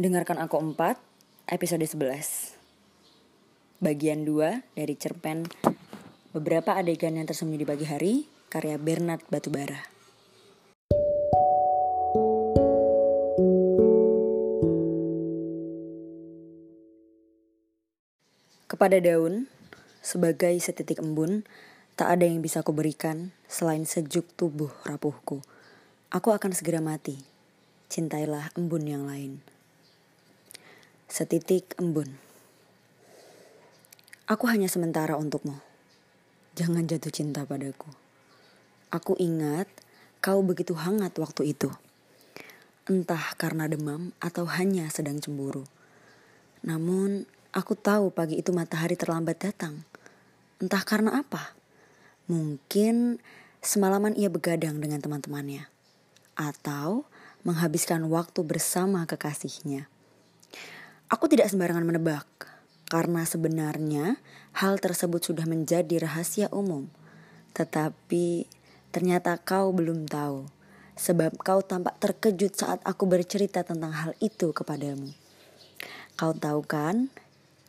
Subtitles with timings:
[0.00, 0.96] Dengarkan aku 4,
[1.52, 2.56] episode 11.
[3.84, 5.44] Bagian 2 dari cerpen
[6.32, 9.76] Beberapa adegan yang tersembunyi di pagi hari, karya Bernard Batubara.
[18.72, 19.52] Kepada daun,
[20.00, 21.44] sebagai setitik embun,
[22.00, 25.44] tak ada yang bisa kuberikan selain sejuk tubuh rapuhku.
[26.08, 27.20] Aku akan segera mati.
[27.92, 29.59] Cintailah embun yang lain.
[31.10, 32.06] Setitik embun.
[34.30, 35.58] Aku hanya sementara untukmu.
[36.54, 37.90] Jangan jatuh cinta padaku.
[38.94, 39.66] Aku ingat
[40.22, 41.66] kau begitu hangat waktu itu.
[42.86, 45.66] Entah karena demam atau hanya sedang cemburu.
[46.62, 49.82] Namun, aku tahu pagi itu matahari terlambat datang.
[50.62, 51.58] Entah karena apa.
[52.30, 53.18] Mungkin
[53.58, 55.66] semalaman ia begadang dengan teman-temannya.
[56.38, 57.02] Atau
[57.42, 59.90] menghabiskan waktu bersama kekasihnya.
[61.10, 62.26] Aku tidak sembarangan menebak,
[62.86, 64.22] karena sebenarnya
[64.54, 66.86] hal tersebut sudah menjadi rahasia umum.
[67.50, 68.46] Tetapi
[68.94, 70.46] ternyata kau belum tahu,
[70.94, 75.10] sebab kau tampak terkejut saat aku bercerita tentang hal itu kepadamu.
[76.14, 77.10] Kau tahu kan,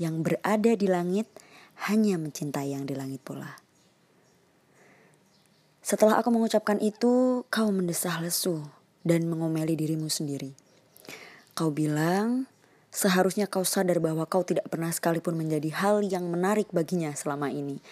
[0.00, 1.28] yang berada di langit
[1.92, 3.60] hanya mencintai yang di langit pula.
[5.84, 8.64] Setelah aku mengucapkan itu, kau mendesah lesu
[9.04, 10.56] dan mengomeli dirimu sendiri.
[11.52, 12.48] Kau bilang,
[12.96, 17.84] Seharusnya kau sadar bahwa kau tidak pernah sekalipun menjadi hal yang menarik baginya selama ini.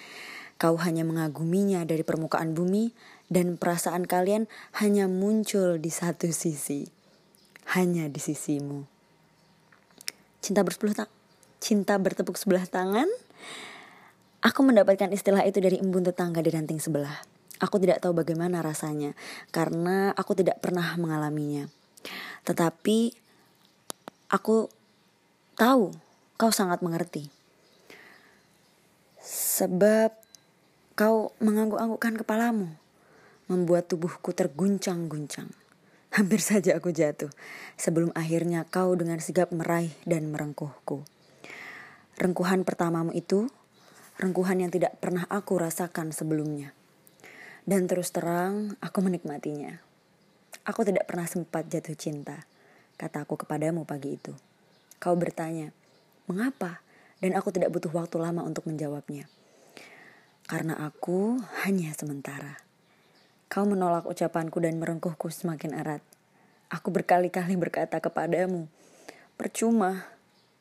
[0.57, 2.97] Kau hanya mengaguminya dari permukaan bumi
[3.29, 4.49] dan perasaan kalian
[4.81, 6.89] hanya muncul di satu sisi.
[7.77, 8.89] Hanya di sisimu.
[10.41, 11.13] Cinta bersepuluh tak?
[11.61, 13.09] Cinta bertepuk sebelah tangan?
[14.41, 17.21] Aku mendapatkan istilah itu dari embun tetangga di ranting sebelah.
[17.61, 19.13] Aku tidak tahu bagaimana rasanya
[19.53, 21.69] karena aku tidak pernah mengalaminya.
[22.49, 23.13] Tetapi
[24.33, 24.84] aku
[25.55, 25.95] tahu
[26.35, 27.31] kau sangat mengerti.
[29.25, 30.11] Sebab
[30.99, 32.75] kau mengangguk-anggukkan kepalamu,
[33.47, 35.51] membuat tubuhku terguncang-guncang.
[36.17, 37.31] Hampir saja aku jatuh,
[37.75, 41.03] sebelum akhirnya kau dengan sigap meraih dan merengkuhku.
[42.15, 43.51] Rengkuhan pertamamu itu,
[44.23, 46.71] rengkuhan yang tidak pernah aku rasakan sebelumnya.
[47.67, 49.83] Dan terus terang, aku menikmatinya.
[50.63, 52.47] Aku tidak pernah sempat jatuh cinta,
[52.95, 54.54] kataku kepadamu pagi itu.
[54.99, 55.75] Kau bertanya,
[56.27, 56.83] mengapa?
[57.23, 59.31] Dan aku tidak butuh waktu lama untuk menjawabnya.
[60.45, 62.61] Karena aku hanya sementara.
[63.49, 66.03] Kau menolak ucapanku dan merengkuhku semakin erat.
[66.69, 68.69] Aku berkali-kali berkata kepadamu,
[69.39, 70.05] percuma,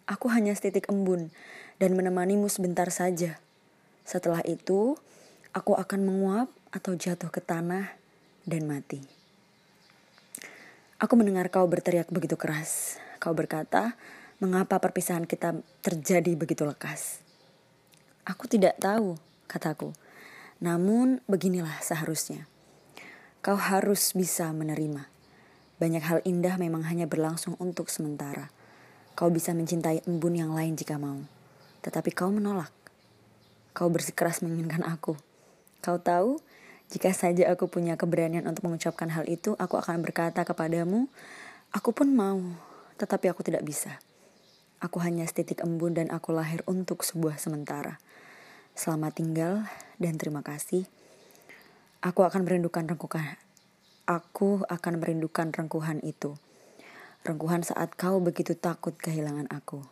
[0.05, 1.33] aku hanya setitik embun
[1.81, 3.41] dan menemanimu sebentar saja.
[4.03, 4.95] Setelah itu,
[5.55, 7.95] aku akan menguap atau jatuh ke tanah
[8.43, 9.03] dan mati.
[10.99, 13.01] Aku mendengar kau berteriak begitu keras.
[13.19, 13.95] Kau berkata,
[14.43, 17.23] Mengapa perpisahan kita terjadi begitu lekas?
[18.27, 19.15] Aku tidak tahu,
[19.47, 19.95] kataku.
[20.59, 22.43] Namun beginilah seharusnya.
[23.39, 25.07] Kau harus bisa menerima.
[25.79, 28.51] Banyak hal indah memang hanya berlangsung untuk sementara.
[29.15, 31.23] Kau bisa mencintai embun yang lain jika mau.
[31.79, 32.75] Tetapi kau menolak.
[33.71, 35.15] Kau bersikeras menginginkan aku.
[35.79, 36.43] Kau tahu,
[36.91, 41.07] jika saja aku punya keberanian untuk mengucapkan hal itu, aku akan berkata kepadamu,
[41.71, 42.43] aku pun mau,
[42.99, 44.03] tetapi aku tidak bisa.
[44.83, 48.03] Aku hanya setitik embun dan aku lahir untuk sebuah sementara.
[48.75, 49.63] Selamat tinggal
[49.95, 50.83] dan terima kasih.
[52.03, 53.39] Aku akan merindukan rengkuhan.
[54.03, 56.35] Aku akan merindukan rengkuhan itu.
[57.23, 59.87] Rengkuhan saat kau begitu takut kehilangan aku.